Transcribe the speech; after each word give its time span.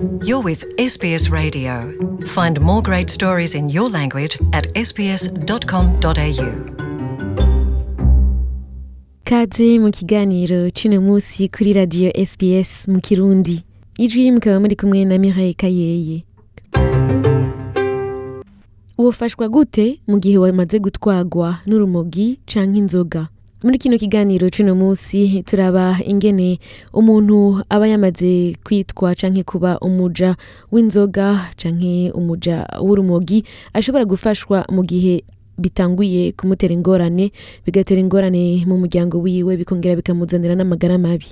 You're 0.00 0.40
with 0.42 0.64
SBS 0.78 1.30
Radio. 1.30 1.92
Find 2.24 2.58
more 2.60 2.80
great 2.80 3.10
stories 3.10 3.54
in 3.54 3.68
your 3.68 3.90
language 3.90 4.38
at 4.52 4.66
sbs.com.au. 4.74 6.50
Kazi 9.24 9.78
mu 9.78 9.90
kiganiro 9.90 10.70
c'uno 10.70 11.00
munsi 11.00 11.48
kuri 11.48 11.72
Radio 11.72 12.10
sbs 12.26 12.88
mu 12.88 13.00
kirundi 13.00 13.62
ijwi 13.98 14.32
mukaba 14.32 14.60
muri 14.60 14.76
kumwe 14.76 15.04
na 15.04 15.18
mireille 15.18 15.54
kayeye 15.54 16.24
wofashwa 18.98 19.48
gute 19.48 20.00
mu 20.08 20.18
gihe 20.18 20.38
wamaze 20.38 20.78
gutwagwa 20.78 21.58
n'urumogi 21.66 22.40
canke 22.46 22.78
inzoga 22.78 23.28
muri 23.64 23.78
kino 23.78 23.98
kiganiro 23.98 24.48
c'uno 24.50 24.74
munsi 24.74 25.42
turaba 25.44 25.98
ingene 26.06 26.58
umuntu 26.94 27.60
aba 27.68 27.86
yamaze 27.88 28.56
kwitwa 28.64 29.14
canke 29.14 29.42
kuba 29.44 29.78
umuja 29.78 30.36
w'inzoga 30.72 31.52
canke 31.60 32.10
umuja 32.14 32.64
w'urumogi 32.80 33.44
ashobora 33.76 34.04
gufashwa 34.04 34.64
mu 34.72 34.82
gihe 34.82 35.24
bitanguye 35.60 36.32
kumutera 36.32 36.72
ingorane 36.74 37.32
bigatera 37.66 38.00
ingorane 38.00 38.64
mu 38.66 38.78
muryango 38.80 39.20
wiwe 39.20 39.56
bikongera 39.60 39.96
bikamuzanira 39.96 40.54
n'amagara 40.56 40.96
mabi. 40.98 41.28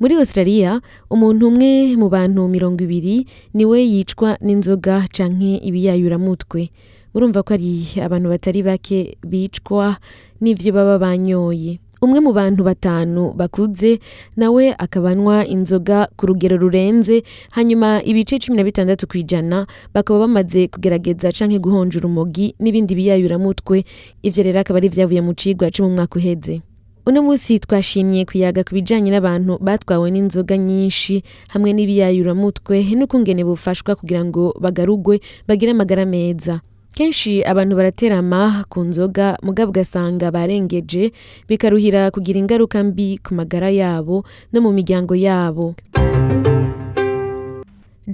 Muri 0.00 0.14
australia 0.20 0.80
umuntu 1.10 1.48
umwe 1.48 1.96
mu 1.96 2.08
bantu 2.12 2.44
mirongo 2.48 2.84
ibiri 2.84 3.24
ni 3.56 3.64
we 3.64 3.80
yicwa 3.84 4.36
n'inzoga 4.44 5.08
canke 5.16 5.56
ibiyayuramutwe. 5.64 6.68
Murumva 7.14 7.42
ko 7.42 7.54
ari 7.54 7.86
abantu 8.02 8.28
batari 8.28 8.62
bake 8.62 9.16
bicwa 9.26 9.96
n'ivyo 10.40 10.72
baba 10.72 10.98
banyoye. 10.98 11.78
Umwe 12.00 12.20
mu 12.24 12.32
bantu 12.32 12.64
batanu 12.64 13.32
bakuze 13.36 14.00
nawe 14.36 14.72
akabanywa 14.78 15.44
inzoga 15.46 16.08
ku 16.16 16.26
rugero 16.32 16.56
rurenze 16.56 17.22
hanyuma 17.52 18.00
ibice 18.04 18.38
cumi 18.40 18.56
na 18.56 18.64
bitandatu 18.64 19.04
ku 19.06 19.18
ijana 19.20 19.66
bakaba 19.92 20.24
bamaze 20.24 20.68
kugerageza 20.72 21.28
canke 21.32 21.58
guhonja 21.60 21.98
urumogi 22.00 22.54
n'ibindi 22.58 22.94
biyayuramutwe. 22.96 23.84
Ivyo 24.24 24.42
rero 24.42 24.60
akaba 24.64 24.80
ari 24.80 24.88
vyavuye 24.88 25.20
mu 25.20 25.34
cigwa 25.36 25.68
co 25.70 25.84
mu 25.84 25.90
mwaka 25.92 26.16
uheze. 26.16 26.62
Uno 27.06 27.20
munsi 27.22 27.58
twashimye 27.60 28.24
kuyaga 28.24 28.64
ku 28.64 28.72
bijanye 28.76 29.10
n'abantu 29.12 29.58
batwawe 29.60 30.08
n'inzoga 30.10 30.56
nyinshi 30.56 31.20
hamwe 31.52 31.72
n'ibiyayuramutwe 31.76 32.80
n'ukungene 32.96 33.44
bufashwa 33.44 33.92
kugira 33.96 34.24
ngo 34.24 34.56
bagarugwe 34.56 35.20
bagire 35.48 35.72
amagara 35.76 36.08
meza. 36.08 36.60
Kenshi 36.94 37.42
abantu 37.44 37.76
baraterama 37.76 38.64
ku 38.68 38.80
nzoga 38.84 39.36
mugabo 39.42 39.70
ugasanga 39.70 40.30
barengeje 40.30 41.12
bikaruhira 41.48 42.10
kugira 42.10 42.38
ingaruka 42.38 42.82
mbi 42.84 43.18
ku 43.24 43.34
magara 43.34 43.70
yabo 43.70 44.24
no 44.52 44.58
mu 44.60 44.70
miryango 44.72 45.14
yabo. 45.16 45.74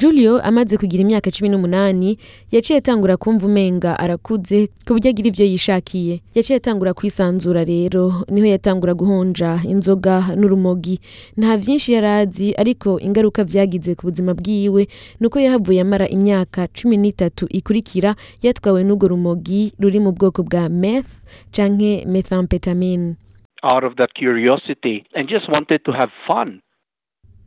Julio 0.00 0.40
amaze 0.42 0.76
kugira 0.76 1.00
imyaka 1.02 1.30
cumi 1.30 1.48
n'umunani 1.50 2.18
yaciye 2.52 2.78
atangura 2.78 3.16
kumva 3.16 3.46
umenga 3.46 3.98
arakuze 3.98 4.66
ku 4.84 4.92
buryo 4.94 5.08
agira 5.10 5.28
ivyo 5.28 5.44
yishakiye 5.46 6.14
yaciye 6.36 6.56
atangura 6.60 6.92
kwisanzura 6.94 7.64
rero 7.64 8.12
ni 8.28 8.40
ho 8.40 8.46
yatangura 8.46 8.94
guhonja 8.94 9.60
inzoga 9.64 10.14
n'urumogi 10.36 11.00
nta 11.36 11.56
vyinshi 11.56 11.92
yari 11.96 12.06
azi 12.06 12.48
ariko 12.62 13.00
ingaruka 13.00 13.44
vyagize 13.44 13.94
ku 13.94 14.02
buzima 14.06 14.34
bwiwe 14.34 14.82
nuko 15.20 15.40
yahavuye 15.40 15.80
amara 15.80 16.06
imyaka 16.08 16.68
cumi 16.76 16.96
n'itatu 17.00 17.46
ikurikira 17.58 18.10
yatwawe 18.44 18.84
n'urwo 18.84 19.08
rumogi 19.08 19.72
ruri 19.80 20.00
mu 20.04 20.12
bwoko 20.12 20.42
bwa 20.42 20.68
meth 20.68 21.10
canke 21.54 22.04
methamphetamine 22.12 23.16
out 23.62 23.84
of 23.84 23.94
that 23.96 24.10
curiosity 24.14 25.04
and 25.14 25.28
just 25.28 25.48
wanted 25.48 25.80
to 25.84 25.92
have 25.92 26.12
fun. 26.28 26.60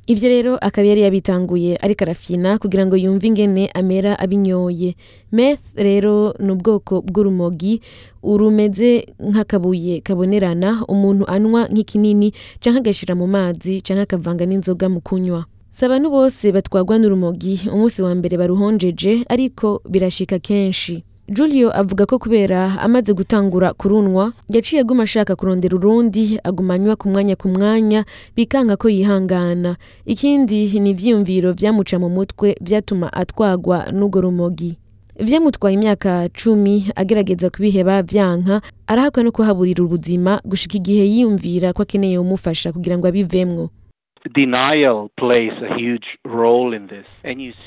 Ivyo 0.10 0.30
rero 0.30 0.58
akaba 0.58 0.88
yari 0.88 1.02
yabitanguye 1.06 1.78
ariko 1.86 2.02
arafyina 2.04 2.58
kugira 2.58 2.86
ngo 2.86 2.96
yumve 2.98 3.28
ingene 3.30 3.70
amera 3.80 4.18
abinyoye. 4.20 4.96
Meth 5.32 5.62
rero 5.78 6.34
ni 6.40 6.52
ubwoko 6.52 7.02
bw'urumogi 7.06 7.82
urumeze 8.24 9.06
nk'akabuye 9.22 10.02
kabonerana 10.02 10.82
umuntu 10.89 11.23
anywa 11.30 11.61
nk'ikinini 11.70 12.33
canke 12.61 12.80
agashira 12.82 13.14
mu 13.16 13.28
mazi 13.30 13.82
canke 13.86 14.02
akavanga 14.02 14.45
n'inzoga 14.50 14.89
mu 14.89 14.98
kunywa. 15.02 15.45
Si 15.72 15.86
abantu 15.86 16.10
bose 16.10 16.45
batwagwa 16.52 16.98
n'urumogi 16.98 17.70
umunsi 17.70 18.02
wa 18.02 18.10
mbere 18.17 18.33
baruhonjeje 18.42 19.23
ariko 19.30 19.82
birashika 19.86 20.39
kenshi. 20.42 21.06
Julio 21.32 21.70
avuga 21.80 22.06
ko 22.06 22.20
kubera 22.20 22.80
amaze 22.82 23.14
gutangura 23.14 23.73
kurunwa 23.73 24.34
yaciye 24.50 24.82
aguma 24.82 25.04
ashaka 25.04 25.36
kurondera 25.36 25.76
urundi 25.76 26.40
aguma 26.44 26.73
anywa 26.73 26.95
ku 26.95 27.10
mwanya 27.10 27.36
ku 27.36 27.48
mwanya 27.50 28.06
bikanka 28.36 28.78
ko 28.78 28.90
yihangana. 28.90 29.78
Ikindi 30.06 30.80
ni 30.80 30.89
ivyiyumviro 30.89 31.54
vyamuca 31.54 31.98
mu 32.00 32.10
mutwe 32.10 32.58
vyatuma 32.62 33.14
atwagwa 33.14 33.86
n'urwo 33.94 34.22
rumogi. 34.22 34.78
Vyamutwaye 35.20 35.73
imyaka 35.76 36.30
cumi 36.34 36.89
agerageza 36.95 37.50
kubiheba 37.50 38.02
vyanka 38.02 38.62
arahakwa 38.88 39.23
no 39.23 39.32
kuhaburira 39.32 39.84
ubuzima 39.84 40.42
gushika 40.45 40.78
igihe 40.82 41.04
yiyumvira 41.06 41.73
ko 41.73 41.82
akeneye 41.84 42.18
umufasha 42.18 42.72
kugira 42.73 42.98
ngo 42.98 43.06
abivemwo. 43.08 43.70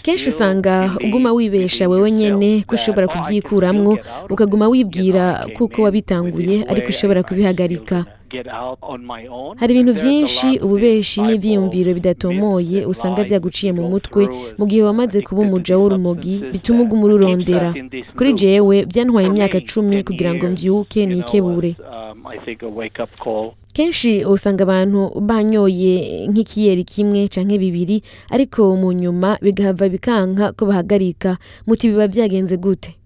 Kenshi 0.02 0.28
usanga 0.28 0.90
uguma 1.04 1.32
wibesha 1.32 1.84
yourself 1.84 2.12
nyene 2.12 2.64
ko 2.66 2.74
ushobora 2.74 3.06
"Oh, 3.06 3.10
I 3.10 3.14
can 3.14 3.22
kuvyikuramwo 3.24 3.92
still 3.92 4.04
get 4.04 4.12
out 4.12 4.24
of 4.24 4.30
ukaguma 4.30 4.68
wibwira 4.68 5.46
kuko 5.56 5.82
wabitanguye 5.82 6.64
ariko 6.68 6.88
ushobora 6.88 7.22
kubihagarika. 7.22 8.04
Still 8.32 8.42
gonna 8.42 8.42
get 8.44 8.46
out 8.48 8.78
on 8.82 9.04
my 9.06 9.26
own." 9.28 9.56
hari 9.58 9.74
ibintu 9.74 9.92
There's 9.92 10.02
a 10.02 10.06
vyinshi 10.08 10.46
lot 10.46 10.56
of 10.56 10.64
ububeshi 10.64 11.02
this 11.02 11.14
type 11.14 11.26
n'ivyiyumviro 11.26 11.90
of 11.90 11.94
bidatomoye 11.94 12.86
usanga 12.86 13.22
lies 13.22 13.28
vyaguciye 13.28 13.72
mu 13.72 13.88
mutwe. 13.88 14.28
mu 14.58 14.66
gihe 14.66 14.82
wamaze 14.82 15.22
kuba 15.22 15.40
umuja 15.42 15.78
w'urumogi 15.78 16.38
bituma 16.52 16.82
uguma 16.82 17.04
ururondera 17.04 17.74
kuri 18.16 18.32
jewe 18.32 18.84
vyantwaye 18.84 19.26
For 19.26 19.36
imyaka 19.36 19.60
cumi 19.60 19.96
10 19.96 20.04
kugira 20.04 20.34
ngo 20.34 20.46
know, 20.46 21.06
nikebure 21.06 21.76
um, 21.78 23.50
kenshi 23.72 24.24
usanga 24.24 24.62
abantu 24.64 25.20
banyoye 25.20 26.26
nk'ikiyeri 26.28 26.84
kimwe 26.84 27.28
canke 27.28 27.58
bibiri 27.58 28.02
ariko 28.30 28.76
mu 28.76 28.92
nyuma 28.92 29.38
bigahava 29.42 29.88
bikanka 29.88 30.52
ko 30.52 30.66
bahagarika. 30.66 31.38
Muti 31.66 31.88
biba 31.88 32.06
vyagenze 32.08 32.56
gute? 32.56 33.01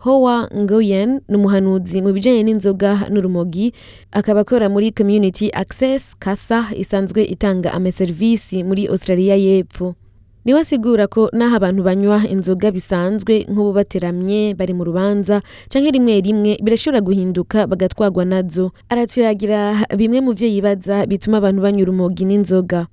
Hoa 0.00 0.48
Ngoyen 0.56 1.20
ni 1.28 1.36
umuhanuzi 1.36 2.00
mu 2.02 2.12
bijanye 2.16 2.42
n'inzoga 2.42 3.04
n'urumogi 3.12 3.72
akaba 4.12 4.40
akora 4.40 4.68
muri 4.72 4.92
Community 4.96 5.50
Access 5.52 6.16
Kasa 6.18 6.72
isanzwe 6.72 7.20
itanga 7.24 7.72
amaserivisi 7.72 8.64
muri 8.64 8.88
Australia 8.88 9.36
y'Epfo. 9.36 9.94
Niwe 10.44 10.60
asigura 10.60 11.04
ko 11.06 11.28
n'aho 11.36 11.56
abantu 11.60 11.82
banywa 11.84 12.24
inzoga 12.32 12.72
bisanzwe 12.72 13.44
nk'ubu 13.44 13.72
bateramye 13.76 14.54
bari 14.56 14.72
mu 14.72 14.88
rubanza 14.88 15.42
canke 15.68 15.90
rimwe 15.92 16.16
rimwe 16.24 16.52
birashobora 16.64 17.00
guhinduka 17.04 17.66
bagatwagwa 17.68 18.24
na 18.24 18.40
zo. 18.48 18.72
Aratuyagira 18.88 19.84
bimwe 19.96 20.20
mu 20.24 20.32
vyo 20.32 20.48
yibaza 20.48 21.04
bituma 21.06 21.36
abantu 21.44 21.60
banywa 21.62 21.82
urumogi 21.84 22.24
n'inzoga. 22.24 22.88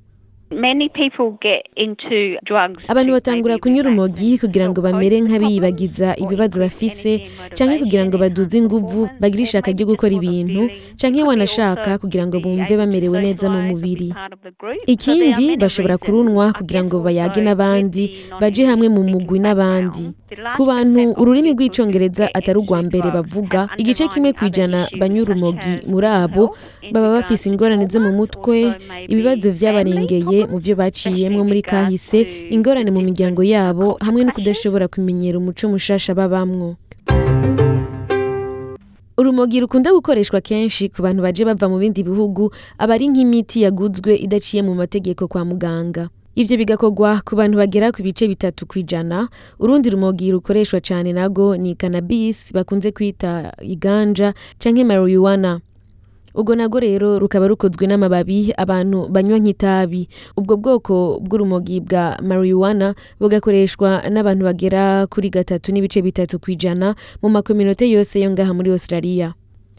Many 0.49 0.87
people 0.89 1.37
get 1.41 1.67
into 1.75 2.39
drugs. 2.45 2.83
abantu 2.87 3.11
batangura 3.13 3.57
urumogi 3.83 4.31
and 4.31 4.39
kugira 4.39 4.69
ngo 4.69 4.81
bamere 4.81 5.19
nk'abiyibagiza 5.21 6.15
ibibazo 6.15 6.59
bafise 6.59 7.27
canke 7.53 7.79
kugira 7.83 8.05
ngo 8.05 8.15
baduze 8.17 8.57
inguvu 8.57 9.09
bagire 9.19 9.43
ishaka 9.43 9.71
ryo 9.75 9.85
gukora 9.85 10.13
ibintu 10.15 10.69
canke 10.95 11.23
wanashaka 11.23 11.97
kugira 11.99 12.23
ngo 12.27 12.39
bumve 12.39 12.77
bamerewe 12.79 13.19
neza 13.21 13.49
mu 13.51 13.59
mubiri. 13.61 14.13
ikindi 14.87 15.57
bashobora 15.59 15.97
kurunwa 15.99 16.53
kugira 16.55 16.83
ngo 16.83 17.03
bayage 17.03 17.41
n'abandi 17.43 18.03
baje 18.39 18.63
hamwe 18.65 18.87
mu 18.87 19.03
mugwi 19.03 19.39
n'abandi. 19.43 20.15
ku 20.55 20.63
bantu 20.67 21.11
ururimi 21.19 21.51
rw'icongereza 21.55 22.27
atari 22.33 22.59
urwa 22.59 22.83
mbere 22.87 23.07
bavuga 23.11 23.67
igice 23.79 24.07
kimwe 24.11 24.31
ku 24.35 24.45
ijana 24.47 24.87
urumogi 25.23 25.73
as 25.79 25.87
muri 25.87 26.07
abo 26.07 26.55
baba 26.91 27.09
bafise 27.19 27.47
ingorane 27.51 27.87
zo 27.87 27.99
mu 28.03 28.11
mutwe 28.11 28.75
ibibazo 29.07 29.47
vyabarengeye 29.51 30.36
family 30.37 30.51
mu 30.53 30.59
vyo 30.59 30.75
baciyemwo 30.75 31.43
muri 31.43 31.61
kahise 31.61 32.21
ingorane 32.49 32.91
mu 32.91 33.01
miryango 33.01 33.41
yabo 33.43 33.97
hamwe 34.01 34.23
no 34.23 34.31
kudashobora 34.31 34.87
kumenyera 34.87 35.37
umuco 35.37 35.67
mushasha 35.69 36.13
babamwo. 36.13 36.75
Urumogi 39.17 39.59
rukunda 39.59 39.91
gukoreshwa 39.91 40.41
kenshi 40.41 40.89
ku 40.89 41.01
bantu 41.01 41.21
baje 41.23 41.45
bava 41.45 41.69
mu 41.69 41.79
bindi 41.81 42.03
bihugu 42.03 42.51
aba 42.77 42.93
ari 42.93 43.09
nk'imiti 43.09 43.61
yaguzwe 43.65 44.13
idaciye 44.15 44.61
mu 44.63 44.75
mategeko 44.75 45.27
kwa 45.27 45.45
muganga. 45.45 46.09
Ivyo 46.37 46.57
bigakorwa 46.57 47.21
ku 47.25 47.33
bantu 47.35 47.57
bagera 47.57 47.89
ku 47.91 48.05
bice 48.05 48.27
bitatu 48.29 48.69
kw'ijana 48.69 49.25
urundi 49.59 49.89
rumogi 49.89 50.29
rukoreshwa 50.31 50.77
cane 50.85 51.13
nago 51.13 51.57
ni 51.57 51.73
cannabis 51.73 52.53
bakunze 52.53 52.91
kwita 52.93 53.57
iganja 53.65 54.33
canke 54.61 54.83
marijuana. 54.85 55.59
Ubwo 56.37 56.55
nago 56.55 56.77
rero 56.79 57.19
rukaba 57.19 57.47
rukozwe 57.49 57.87
n'amababi 57.89 58.53
abantu 58.57 59.09
banywa 59.09 59.37
nk'itabi. 59.41 60.07
Ubwo 60.37 60.53
bwoko 60.57 61.17
bw'urumogi 61.25 61.81
bwa 61.81 62.17
marijuana 62.21 62.93
bugakoreshwa 63.19 64.05
n'abantu 64.13 64.45
bagera 64.45 65.07
kuri 65.09 65.29
gatatu 65.33 65.73
n'ibice 65.73 66.01
bitatu 66.05 66.37
kw'ijana 66.39 66.93
mu 67.21 67.29
makominote 67.33 67.89
yose 67.89 68.21
yo 68.21 68.29
ngaha 68.31 68.53
muri 68.53 68.69
australia. 68.71 69.33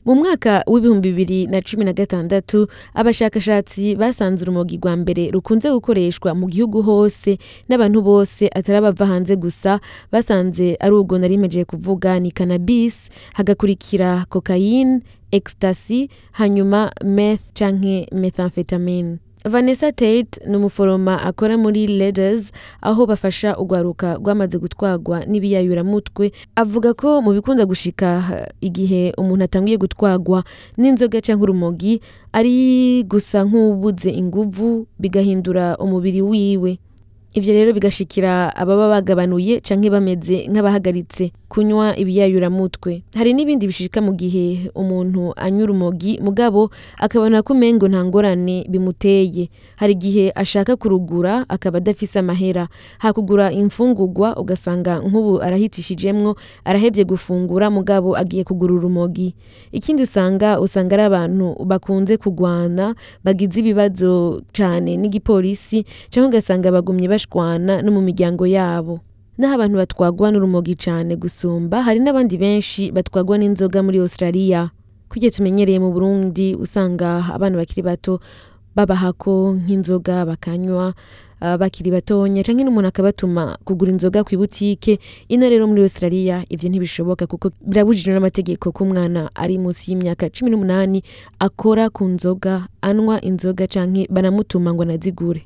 Mu 0.09 0.15
mwaka 0.15 0.65
w'ibihumbi 0.67 1.09
bibiri 1.13 1.47
na 1.53 1.61
cumi 1.63 1.85
na 1.85 1.93
gatandatu 1.93 2.65
abashakashatsi 2.95 3.93
basanze 4.01 4.41
urumogi 4.45 4.77
rwa 4.81 4.97
mbere 4.97 5.29
rukunze 5.31 5.69
gukoreshwa 5.71 6.33
mu 6.35 6.47
gihugu 6.49 6.79
hose 6.89 7.37
n'abantu 7.69 8.01
bose 8.09 8.49
atari 8.59 8.79
abava 8.81 9.05
hanze 9.13 9.37
gusa 9.37 9.81
basanze 10.13 10.77
ari 10.81 10.95
ubwo 10.97 11.19
nari 11.21 11.37
mejeje 11.39 11.65
kuvuga 11.69 12.17
ni 12.21 12.31
cannabis 12.33 13.11
hagakurikira 13.37 14.25
cocaine 14.33 15.01
ecstasy 15.33 16.09
hanyuma 16.33 16.89
meth 17.05 17.53
canke 17.53 18.09
methamphetamine. 18.13 19.19
Vanessa 19.45 19.93
Tate 19.93 20.41
ni 20.47 20.57
umuforoma 20.57 21.23
akora 21.23 21.57
muri 21.59 21.87
Leaders 21.87 22.53
aho 22.83 23.07
bafasha 23.07 23.57
urwaruka 23.57 24.15
rwamaze 24.15 24.59
gutwarwa 24.59 25.25
n'ibiyayuramutwe 25.27 26.33
avuga 26.57 26.95
ko 26.95 27.23
mu 27.23 27.33
bikunda 27.33 27.65
gushika 27.67 28.09
igihe 28.61 29.15
umuntu 29.19 29.45
atangiye 29.45 29.77
gutwarwa 29.79 30.45
n'inzoga 30.77 31.21
cyangwa 31.23 31.43
urumogi 31.49 32.01
ari 32.33 33.03
gusa 33.07 33.45
nk'ubuze 33.47 34.11
inguvu 34.11 34.87
bigahindura 34.99 35.77
umubiri 35.79 36.23
wiwe. 36.23 36.79
Ivyo 37.35 37.53
rero 37.53 37.73
bigashikira 37.73 38.57
ababa 38.57 38.89
bagabanuye 38.89 39.61
canke 39.61 39.91
bameze 39.91 40.49
nk'abahagaritse 40.49 41.31
kunywa 41.49 41.97
ibiyayuramutwe. 41.97 43.03
Hari 43.17 43.33
n'ibindi 43.33 43.67
bishika 43.69 44.01
mu 44.01 44.13
gihe 44.17 44.69
umuntu 44.75 45.33
anywa 45.37 45.63
urumogi 45.65 46.21
mugabo 46.25 46.71
akabona 46.97 47.41
ko 47.45 47.53
umengo 47.53 47.89
nta 47.89 48.05
ngorane 48.05 48.65
bimuteye. 48.69 49.49
Hari 49.77 49.93
igihe 49.93 50.33
ashaka 50.35 50.77
kurugura 50.77 51.45
akaba 51.49 51.79
adafise 51.79 52.19
amahera. 52.19 52.69
Hakugura 52.99 53.53
imfungurwa 53.53 54.37
ugasanga 54.37 55.01
nk'ubu 55.01 55.41
arahitishijemwo 55.45 56.37
arahevye 56.65 57.05
gufungura 57.05 57.71
mugabo 57.71 58.17
agiye 58.17 58.45
kugura 58.45 58.75
urumogi. 58.75 59.35
Ikindi 59.73 60.03
usanga 60.09 60.61
usanga 60.61 60.97
ari 60.97 61.05
abantu 61.13 61.57
bakunze 61.65 62.17
kugwana 62.17 62.93
bagize 63.25 63.61
ibibazo 63.61 64.41
cane 64.53 64.97
n'igipolisi 64.97 65.85
canke 66.13 66.29
ugasanga 66.29 66.69
bagumye 66.73 67.09
bashwana 67.19 67.83
no 67.83 67.91
mu 67.91 68.01
miryango 68.01 68.47
yabo. 68.47 69.01
Naho 69.39 69.55
abantu 69.55 69.77
batwagwa 69.77 70.31
n'urumogi 70.31 70.75
cane 70.79 71.17
gusumba 71.19 71.83
hari 71.83 71.99
n'abandi 72.01 72.39
benshi 72.39 72.91
batwagwa 72.95 73.39
n'inzoga 73.39 73.83
muri 73.83 73.99
Australia. 73.99 74.71
Kurya 75.11 75.31
tumenyereye 75.31 75.79
mu 75.83 75.91
Burundi 75.91 76.55
usanga 76.55 77.27
abana 77.35 77.57
bakiri 77.59 77.83
bato 77.83 78.21
babahako 78.75 79.55
nk'inzoga 79.59 80.27
bakanywa 80.27 80.95
uh, 81.43 81.57
bakiri 81.59 81.91
batonya 81.91 82.43
canke 82.47 82.63
n'umuntu 82.65 82.89
akabatuma 82.95 83.59
kugura 83.65 83.91
inzoga 83.91 84.23
kw'ibutike. 84.23 84.99
Ino 85.29 85.49
rero 85.51 85.67
muri 85.67 85.83
Australia 85.83 86.45
ivyo 86.51 86.69
ntibishoboka 86.71 87.27
kuko 87.27 87.51
birabujijwe 87.63 88.15
n'amategeko 88.15 88.71
ko 88.73 88.85
umwana 88.85 89.31
ari 89.35 89.59
munsi 89.59 89.91
y'imyaka 89.91 90.31
cumi 90.31 90.51
n'umunani 90.51 91.03
akora 91.39 91.91
ku 91.91 92.05
nzoga 92.07 92.69
anywa 92.83 93.19
inzoga 93.23 93.67
canke 93.67 94.07
banamutuma 94.11 94.75
ngo 94.75 94.83
anazigure. 94.83 95.43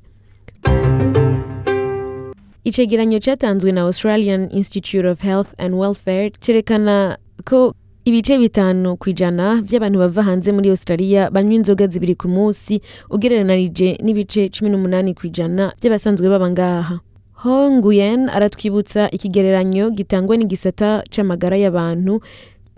Icegeranyo 2.64 3.18
cyatanzwe 3.18 3.72
na 3.72 3.80
Australian 3.82 4.48
Institute 4.52 5.06
of 5.08 5.20
Health 5.20 5.54
and 5.58 5.74
Welfare 5.74 6.30
cerekana 6.40 7.18
ko 7.44 7.74
ibice 8.04 8.38
bitanu 8.38 8.96
ku 8.96 9.10
ijana 9.10 9.62
by'abantu 9.62 9.98
bava 9.98 10.22
hanze 10.22 10.52
muri 10.52 10.70
Australia 10.70 11.30
banywa 11.30 11.54
inzoga 11.54 11.86
zibiri 11.86 12.14
ku 12.14 12.28
munsi 12.28 12.80
ugereranije 13.10 13.98
n'ibice 14.02 14.48
cumi 14.48 14.70
n'umunani 14.70 15.14
ku 15.14 15.26
ijana 15.26 15.72
by'abasanzwe 15.82 16.28
baba 16.28 16.50
ngaha. 16.50 17.00
Ho 17.42 17.70
Nguyen 17.70 18.28
aratwibutsa 18.30 19.10
ikigereranyo 19.10 19.90
gitangwa 19.90 20.36
n'igisata 20.38 21.02
c'amagara 21.10 21.56
y'abantu 21.58 22.22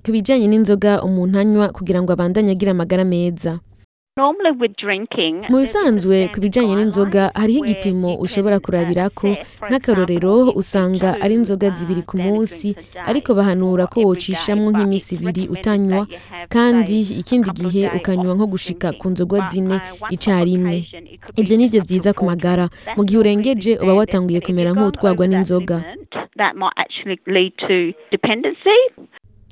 ku 0.04 0.08
bijanye 0.12 0.46
n'inzoga 0.48 1.02
umuntu 1.04 1.38
anywa 1.38 1.68
kugira 1.76 2.00
ngo 2.02 2.12
abandanye 2.12 2.50
agira 2.56 2.72
amagara 2.72 3.04
meza. 3.04 3.60
Mu 5.50 5.58
bisanzwe 5.62 6.16
ku 6.32 6.38
bijyanye 6.44 6.74
n'inzoga 6.78 7.22
hariho 7.40 7.60
igipimo 7.66 8.10
ushobora 8.24 8.56
kurabirako. 8.64 9.28
nk'akarorero 9.68 10.34
usanga 10.60 11.08
ari 11.24 11.34
inzoga 11.38 11.66
zibiri 11.76 12.02
ku 12.10 12.16
munsi 12.24 12.68
ariko 13.10 13.28
bahanura 13.38 13.84
ko 13.92 13.98
wocishamwo 14.06 14.68
nk'iminsi 14.70 15.10
ibiri 15.18 15.42
utanywa 15.54 16.02
kandi 16.54 16.98
ikindi 17.22 17.48
gihe 17.58 17.82
ukanywa 17.98 18.32
nko 18.38 18.46
gushika 18.54 18.88
ku 18.98 19.06
nzoga 19.12 19.38
zine 19.50 19.76
icarimwe 20.14 20.76
ibyo 21.40 21.54
ni 21.58 21.66
byo 21.70 21.80
byiza 21.86 22.10
ku 22.16 22.22
magara. 22.30 22.66
mu 22.96 23.02
gihe 23.06 23.18
urengeje 23.18 23.72
uba 23.82 23.98
watanguye 23.98 24.38
kumera 24.46 24.70
nk'utwagwa 24.74 25.24
n'inzoga. 25.26 25.76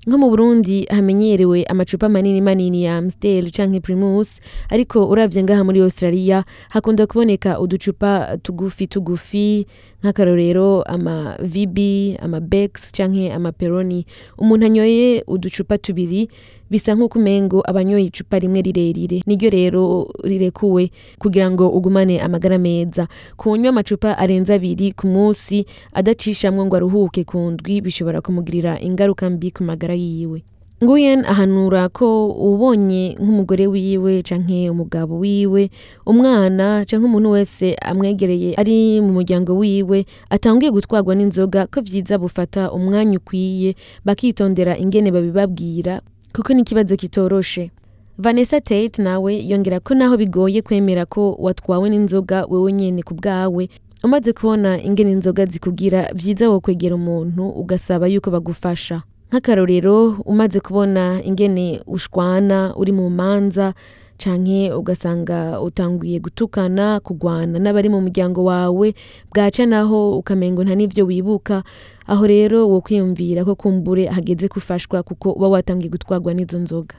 Nko 0.06 0.18
mu 0.18 0.30
Burundi 0.30 0.84
hamenyerewe 0.90 1.64
amacupa 1.64 2.08
manini 2.08 2.40
manini 2.40 2.84
ya 2.84 2.96
Amstel 2.96 3.50
canke 3.50 3.80
Primus 3.80 4.40
ariko 4.68 5.08
uravye 5.08 5.42
ngaha 5.42 5.64
muri 5.64 5.80
Australia 5.80 6.44
hakunda 6.68 7.06
kuboneka 7.06 7.60
uducupa 7.60 8.38
tugufi 8.42 8.86
tugufi 8.86 9.66
nk'akarorero 10.02 10.82
ama 10.82 11.36
VB 11.42 11.78
ama 12.22 12.40
Bex 12.40 12.92
canke 12.92 13.32
ama 13.32 13.52
Peroni 13.52 14.06
umuntu 14.38 14.66
anyoye 14.66 15.24
uducupa 15.26 15.78
tubiri 15.78 16.28
bisa 16.70 16.94
nk'uko 16.94 17.18
umengo 17.18 17.62
abanyoye 17.68 18.04
icupa 18.04 18.38
rimwe 18.38 18.62
rirerire. 18.62 19.22
Niryo 19.26 19.50
rero 19.50 20.08
rirekuwe 20.24 20.90
kugira 21.18 21.50
ngo 21.50 21.68
ugumane 21.68 22.20
amagara 22.20 22.58
meza. 22.58 23.08
Kunywa 23.36 23.68
amacupa 23.68 24.18
arenze 24.18 24.54
abiri 24.54 24.92
ku 24.92 25.06
munsi 25.06 25.66
adacishamwo 25.92 26.66
ngo 26.66 26.76
aruhuke 26.76 27.24
ku 27.24 27.38
ndwi 27.50 27.80
bishobora 27.80 28.20
kumugirira 28.20 28.80
ingaruka 28.80 29.30
mbi 29.30 29.50
ku 29.50 29.62
magara 29.64 29.91
yiwe. 29.94 30.42
Nguyen 30.82 31.22
ahanura 31.24 31.88
ko 31.88 32.26
ubonye 32.34 33.14
nk'umugore 33.22 33.66
wiwe 33.66 34.22
canke 34.22 34.70
umugabo 34.70 35.18
wiwe 35.22 35.70
umwana 36.06 36.82
canke 36.90 37.06
umuntu 37.06 37.30
wese 37.30 37.74
amwegereye 37.78 38.54
ari 38.58 39.00
mu 39.00 39.12
muryango 39.14 39.54
wiwe 39.58 40.06
atanguye 40.30 40.70
gutwarwa 40.74 41.14
n'inzoga 41.14 41.66
ko 41.70 41.80
vyiza 41.86 42.18
bufata 42.18 42.72
umwanya 42.74 43.18
ukwiye 43.22 43.76
bakitondera 44.04 44.74
ingene 44.78 45.10
babibabwira 45.14 46.00
kuko 46.34 46.50
ni 46.52 46.64
kitoroshe. 46.64 47.70
Vanessa 48.18 48.60
Tate 48.60 48.98
nawe 49.02 49.32
yongera 49.46 49.80
ko 49.80 49.94
naho 49.94 50.16
bigoye 50.16 50.62
kwemera 50.62 51.06
ko 51.06 51.32
watwawe 51.38 51.86
n'inzoga 51.90 52.46
wewe 52.50 52.72
nyene 52.72 53.02
ku 53.02 53.14
bwawe 53.14 53.68
umaze 54.04 54.32
kubona 54.32 54.82
ingene 54.82 55.12
inzoga 55.14 55.46
zikugira 55.46 56.10
vyiza 56.14 56.50
wo 56.50 56.60
kwegera 56.60 56.94
umuntu 56.94 57.48
ugasaba 57.48 58.06
yuko 58.10 58.30
bagufasha. 58.30 59.02
Nk'akarorero 59.32 60.20
umaze 60.28 60.60
kubona 60.60 61.24
ingene 61.24 61.80
ushwana 61.86 62.76
uri 62.76 62.92
mu 62.92 63.08
manza 63.10 63.72
canke 64.20 64.68
ugasanga 64.76 65.56
utanguye 65.60 66.20
gutukana 66.20 67.00
kugwana 67.00 67.56
n'abari 67.58 67.88
mu 67.88 68.00
muryango 68.04 68.44
wawe 68.44 68.94
bwaca 69.32 69.64
naho 69.66 70.18
ukamengo 70.20 70.60
nta 70.64 70.74
n'ivyo 70.76 71.06
wibuka. 71.08 71.64
Aho 72.06 72.26
rero 72.28 72.68
wo 72.68 72.80
kwiyumvira 72.84 73.40
ko 73.44 73.54
kumbure 73.56 74.04
hageze 74.06 74.52
gufashwa 74.52 75.02
kuko 75.02 75.32
uba 75.32 75.48
watangiye 75.48 75.88
gutwarwa 75.90 76.34
n'izo 76.36 76.58
nzoga. 76.60 76.94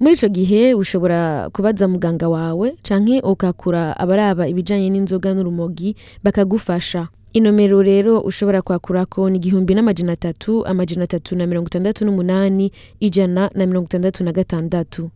Muri 0.00 0.14
ico 0.14 0.28
gihe 0.28 0.74
ushobora 0.74 1.50
kubaza 1.50 1.88
muganga 1.88 2.28
wawe 2.28 2.76
canke 2.82 3.20
ukakura 3.20 3.96
abaraba 3.98 4.48
ibijanye 4.48 4.90
n'inzoga 4.90 5.34
n'urumogi 5.34 5.96
bakagufasha. 6.24 7.08
Inomero 7.32 7.82
rero 7.82 8.20
ushobora 8.20 8.62
kwakurako 8.62 9.30
ni 9.30 9.36
igihumbi 9.38 9.74
n'amajana 9.74 10.12
atatu 10.12 10.66
amajana 10.66 11.04
atatu 11.04 11.36
na 11.36 11.46
mirongo 11.46 11.66
itandatu 11.66 12.04
n'umunani 12.04 12.72
ijana 13.00 13.50
na 13.54 13.66
mirongo 13.66 13.86
itandatu 13.86 14.24
na 14.24 14.32
gatandatu. 14.32 15.10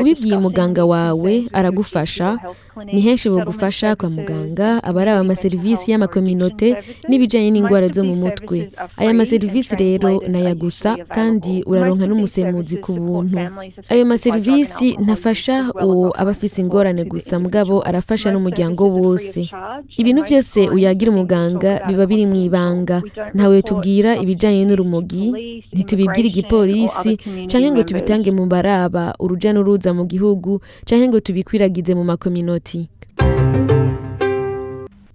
Ubibwiye 0.00 0.36
umuganga 0.36 0.84
wawe 0.84 1.32
aragufasha. 1.52 2.38
ni 2.92 3.00
henshi 3.00 3.30
bugufasha 3.30 3.96
kwa 3.96 4.10
muganga 4.10 4.68
abaraba 4.84 5.20
amaserivisi 5.20 5.90
y'amakominote 5.90 6.68
n'ibijyanye 7.08 7.50
n'indwara 7.50 7.88
zo 7.88 8.04
mu 8.04 8.14
mutwe. 8.16 8.70
aya 8.96 9.12
maserivisi 9.14 9.76
rero 9.76 10.22
naya 10.28 10.54
gusa 10.54 10.96
kandi 11.16 11.62
uraronka 11.66 12.06
n'umusemuzi 12.06 12.76
ku 12.84 12.92
buntu. 12.92 13.36
ayo 13.92 14.04
maserivisi 14.06 14.96
ntafasha 15.02 15.56
uwo 15.84 16.14
aba 16.20 16.30
afise 16.30 16.62
ingorane 16.62 17.04
gusa. 17.04 17.38
mugabo 17.42 17.82
arafasha 17.88 18.30
n'umuryango 18.32 18.82
wose. 18.88 19.50
ibintu 20.00 20.20
byose 20.22 20.58
uyagira 20.76 21.10
umuganga 21.12 21.70
biba 21.86 22.06
biri 22.06 22.24
mu 22.30 22.36
ibanga. 22.46 23.02
Ntawe 23.34 23.62
tubwira 23.62 24.10
ibijyanye 24.22 24.62
n'urumogi 24.64 25.26
ntitubibwire 25.74 26.28
igipolisi 26.32 27.10
cyangwa 27.50 27.68
ngo 27.72 27.82
tubitange 27.82 28.30
mu 28.30 28.46
baraba 28.60 29.14
uruja 29.18 29.52
n'uruza 29.56 29.96
mu 29.96 30.04
gihugu 30.04 30.60
cyangwa 30.84 31.08
ngo 31.08 31.20
tubikwiragize 31.20 31.96
mu 31.96 32.04
makominoti. 32.04 32.88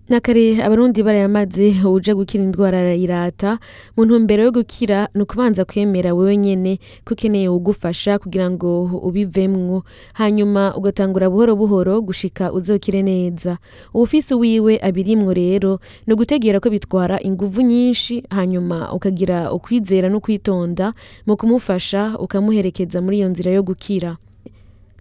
Na 0.10 0.20
kare 0.22 0.62
abarundi 0.64 1.02
barayamaze 1.04 1.82
uje 1.86 2.14
gukira 2.14 2.44
indwara 2.44 2.78
arayirata 2.80 3.58
mu 3.98 4.06
ntumbero 4.06 4.44
yo 4.46 4.52
gukira 4.54 5.10
ni 5.18 5.22
ukubanza 5.26 5.66
kwemera 5.66 6.14
wewe 6.14 6.38
nyene 6.38 6.78
ko 7.06 7.14
ukeneye 7.18 7.50
ugufasha 7.50 8.20
kugira 8.22 8.46
ngo 8.54 8.86
ubivemwo. 9.02 9.82
Hanyuma 10.14 10.76
ugatangura 10.78 11.30
buhoro 11.30 11.56
buhoro 11.56 12.02
gushika 12.06 12.54
uzokire 12.54 13.02
neza. 13.02 13.58
Ubufisi 13.94 14.36
wiwe 14.38 14.78
abirimwo 14.78 15.34
rero 15.34 15.80
ni 16.06 16.14
ugutegera 16.14 16.60
ko 16.62 16.70
bitwara 16.70 17.18
inguvu 17.26 17.62
nyinshi 17.66 18.24
hanyuma 18.30 18.94
ukagira 18.94 19.50
ukwizera 19.52 20.10
no 20.10 20.20
kwitonda 20.22 20.94
mu 21.26 21.34
kumufasha 21.38 22.14
ukamuherekeza 22.22 23.02
muri 23.02 23.18
iyo 23.18 23.30
nzira 23.34 23.52
yo 23.58 23.64
gukira. 23.66 24.18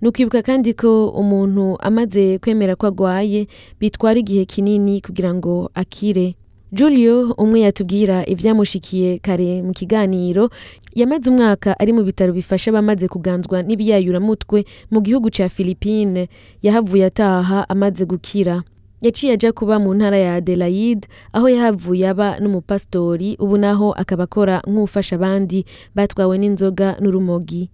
Ni 0.05 0.43
kandi 0.43 0.75
ko 0.75 1.09
umuntu 1.09 1.77
amaze 1.81 2.39
kwemera 2.39 2.77
ko 2.77 2.87
agwaye 2.87 3.47
bitwara 3.81 4.19
igihe 4.21 4.45
kinini 4.45 5.01
kugira 5.01 5.35
ngo 5.35 5.71
akire. 5.75 6.37
Julio 6.73 7.33
umwe 7.39 7.61
yatubwira 7.61 8.27
ibyamushikiye 8.27 9.19
kare 9.19 9.63
mu 9.63 9.73
kiganiro 9.73 10.51
yamaze 10.95 11.31
umwaka 11.31 11.73
ari 11.81 11.93
mu 11.97 12.03
bitaro 12.05 12.33
bifasha 12.37 12.69
abamaze 12.71 13.09
kuganzwa 13.09 13.63
n'ibiyayuramutwe 13.63 14.65
mu 14.91 15.01
gihugu 15.01 15.31
cya 15.31 15.49
philippine 15.49 16.29
yahavuye 16.63 17.05
ataha 17.07 17.65
amaze 17.69 18.05
gukira. 18.05 18.63
Yaciye 19.01 19.33
aja 19.33 19.53
kuba 19.53 19.79
mu 19.79 19.95
ntara 19.95 20.19
ya 20.19 20.35
adelaide 20.35 21.09
aho 21.33 21.49
yahavuye 21.49 22.09
aba 22.09 22.37
n'umupasitori 22.41 23.37
ubu 23.41 23.57
naho 23.57 23.93
akaba 23.97 24.25
akora 24.29 24.61
nk'ufasha 24.69 25.17
abandi 25.17 25.65
batwawe 25.97 26.35
n'inzoga 26.39 26.97
n'urumogi. 27.01 27.71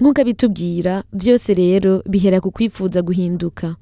Nk'uko 0.00 0.20
abitubwira 0.20 1.02
byose 1.12 1.54
rero 1.54 2.02
bihera 2.10 2.40
ku 2.40 2.50
kwifuza 2.50 3.02
guhinduka 3.02 3.76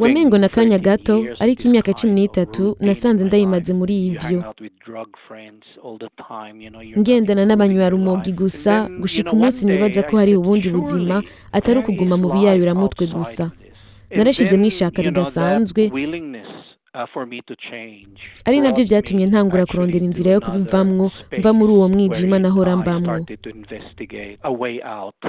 wamengo 0.00 0.38
na 0.38 0.48
kanya 0.48 0.76
13 0.76 0.80
gato 0.88 1.16
ariko 1.40 1.62
imyaka 1.64 1.92
cumi 1.98 2.12
n'itatu 2.14 2.76
nasanze 2.80 3.24
ndayimaze 3.24 3.72
muri 3.72 4.08
not 4.10 4.60
ngendana 6.98 7.42
improving 7.42 7.48
n'abanywa 7.48 7.82
your 7.82 7.92
rumogi 7.92 8.30
life. 8.30 8.42
gusa 8.42 8.88
gushika 9.00 9.32
umunsi 9.32 9.66
nibaza 9.66 10.02
ko 10.02 10.16
hari 10.16 10.36
ubundi 10.36 10.68
buzima 10.70 11.16
"Surely 11.22 11.28
atari 11.52 11.78
ukuguma 11.80 12.16
mu 12.16 12.28
biyayuramutwe 12.34 13.06
gusa 13.06 13.44
of 13.44 13.50
this." 13.50 13.68
And 14.10 14.18
narashizemo 14.18 14.64
ishaka 14.66 15.02
ridasanzwe 15.02 15.82
uh, 16.98 17.06
for 17.12 17.26
me 17.26 17.42
to 17.42 17.54
change 17.70 18.18
ari 18.44 18.60
vyatumye 18.60 19.26
me 19.26 19.30
ntangura 19.30 19.66
kurondera 19.66 20.04
inzira 20.04 20.30
yo 20.30 20.40
kubivamwo 20.40 21.10
mva 21.38 21.52
muri 21.52 21.72
uwo 21.72 21.88
mwijima 21.88 22.38
nahora 22.38 22.76
mbamwo 22.76 23.14
started 23.14 23.40
to 23.40 23.50
investigate 23.50 24.38
a 24.42 24.50
way 24.50 24.80
out 24.82 25.20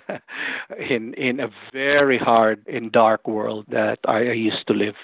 in 0.94 1.14
in 1.28 1.40
a 1.40 1.50
very 1.72 2.18
hard 2.18 2.58
and 2.76 2.92
dark 2.92 3.28
world 3.28 3.64
that 3.70 3.98
I 4.08 4.48
used 4.48 4.66
to 4.66 4.74
live. 4.74 4.98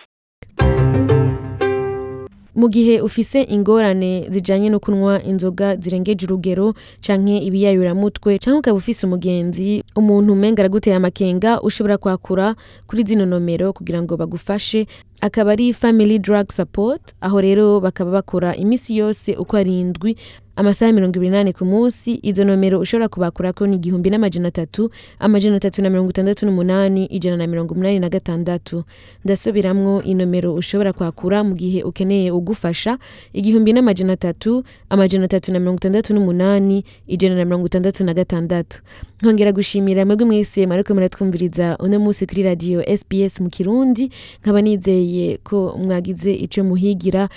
mu 2.54 2.68
gihe 2.68 3.00
ufise 3.00 3.42
ingorane 3.42 4.26
zijanye 4.28 4.70
no 4.70 4.80
kunywa 4.80 5.22
inzoga 5.22 5.76
zirengeje 5.76 6.26
urugero 6.26 6.74
canke 7.00 7.38
ibiyayuramutwe 7.38 8.38
canke 8.38 8.58
ukaba 8.58 8.76
ufise 8.76 9.06
umugenzi 9.06 9.84
umuntu 9.96 10.32
umenga 10.32 10.62
araguteye 10.62 10.96
amakenga 10.96 11.60
ushobora 11.62 11.98
kwakura 11.98 12.54
kuri 12.86 13.02
zino 13.02 13.26
nomero 13.26 13.72
kugira 13.72 14.02
ngo 14.02 14.16
bagufashe 14.16 14.86
akaba 15.20 15.52
ari 15.52 15.72
family 15.72 16.18
drug 16.18 16.52
support 16.52 17.14
aho 17.20 17.40
rero 17.40 17.80
bakaba 17.80 18.10
bakora 18.10 18.56
imisi 18.56 18.96
yose 18.96 19.36
uko 19.36 19.56
ari 19.56 19.80
indwi 19.80 20.16
amasaha 20.56 20.92
mirongo 20.92 21.16
ibiri 21.16 21.30
n'ane 21.30 21.52
ku 21.52 21.64
munsi. 21.64 22.20
Izo 22.22 22.44
nomero 22.44 22.80
ushobora 22.80 23.08
kubakurako 23.08 23.66
ni 23.66 23.76
igihumbi 23.76 24.10
n'amajana 24.10 24.48
atatu 24.48 24.90
amajana 25.18 25.56
atatu 25.56 25.82
na 25.82 25.90
mirongo 25.90 26.10
itandatu 26.10 26.46
n'umunani 26.46 27.06
ijana 27.06 27.36
na 27.36 27.46
mirongo 27.46 27.74
umunani 27.74 27.98
na 28.00 28.08
gatandatu. 28.08 28.84
Ndasubiramwo 29.24 30.02
inomero 30.02 30.54
ushobora 30.54 30.92
kwakura 30.92 31.44
mu 31.44 31.54
gihe 31.54 31.82
ukeneye 31.82 32.30
ugufasha. 32.30 32.98
Igihumbi 33.32 33.72
n'amajana 33.72 34.12
atatu 34.12 34.64
amajana 34.90 35.24
atatu 35.24 35.52
na 35.52 35.58
mirongo 35.58 35.76
itandatu 35.78 36.14
n'umunani 36.14 36.84
ijana 37.06 37.34
na 37.34 37.44
mirongo 37.44 37.66
itandatu 37.66 38.04
na 38.04 38.14
gatandatu. 38.14 38.82
Nkongera 39.22 39.52
gushimira 39.52 40.06
mwebwe 40.06 40.26
mwese 40.26 40.66
mwariko 40.66 40.94
muratwumviriza 40.94 41.76
uno 41.78 41.98
munsi 42.00 42.26
kuri 42.26 42.42
radiyo 42.42 42.84
sbs 42.96 43.40
mu 43.40 43.48
kirundi. 43.50 44.10
Nkaba 44.40 44.60
nizeye 44.62 45.36
ko 45.42 45.76
mwagize 45.78 46.34
ico 46.34 46.64
muhigira 46.64 47.28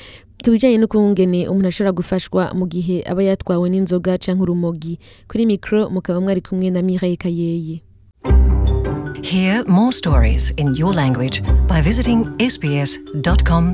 ku 0.44 0.52
bijanye 0.52 0.78
n'ukungene 0.78 1.48
umuntu 1.48 1.68
ashobora 1.68 1.92
gufashwa 1.92 2.52
mu 2.54 2.66
gihe 2.68 3.04
aba 3.08 3.24
yatwawe 3.24 3.70
n'inzoga 3.70 4.18
canke 4.18 4.42
urumogi. 4.44 5.00
Kuri 5.28 5.46
mikro 5.46 5.90
mukaba 5.90 6.22
mwari 6.22 6.42
kumwe 6.42 6.70
na 6.70 6.82
Mireille 6.82 7.18
Kayeye. 7.18 7.82
Hear 9.24 9.64
more 9.68 9.92
stories 9.92 10.52
in 10.58 10.76
your 10.76 10.94
language 10.94 11.42
by 11.68 11.82
visiting 11.82 12.24
sbs.com.au. 12.40 13.74